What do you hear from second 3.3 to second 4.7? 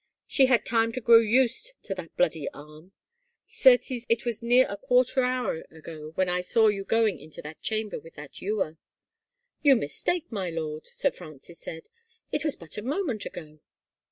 Certes, it was near